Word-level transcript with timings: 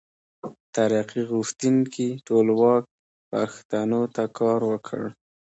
ترقي 0.75 1.21
غوښتونکي 1.31 2.07
ټولواک 2.27 2.83
پښتو 3.29 4.01
ته 4.15 4.23
کار 4.37 4.59
وکړ. 4.71 5.01